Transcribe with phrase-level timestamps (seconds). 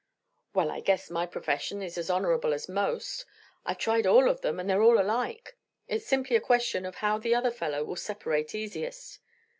[0.55, 3.23] "Well, I guess my profession is as honorable as most.
[3.67, 5.55] I've tried all of them, and they're all alike.
[5.87, 9.19] It's simply a question of how the other fellow will separate easiest."